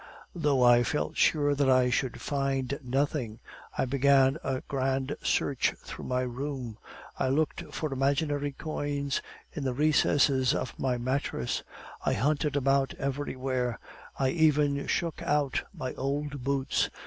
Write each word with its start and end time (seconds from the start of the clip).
Though 0.33 0.63
I 0.63 0.81
felt 0.81 1.15
sure 1.15 1.53
that 1.53 1.69
I 1.69 1.91
should 1.91 2.19
find 2.19 2.79
nothing, 2.83 3.39
I 3.77 3.85
began 3.85 4.39
a 4.43 4.61
grand 4.61 5.15
search 5.21 5.75
through 5.77 6.05
my 6.05 6.21
room; 6.23 6.79
I 7.19 7.27
looked 7.29 7.65
for 7.71 7.93
imaginary 7.93 8.51
coins 8.51 9.21
in 9.53 9.63
the 9.63 9.73
recesses 9.75 10.55
of 10.55 10.73
my 10.79 10.97
mattress; 10.97 11.61
I 12.03 12.13
hunted 12.13 12.55
about 12.55 12.95
everywhere 12.95 13.77
I 14.17 14.29
even 14.29 14.87
shook 14.87 15.21
out 15.21 15.61
my 15.71 15.93
old 15.93 16.43
boots. 16.43 16.89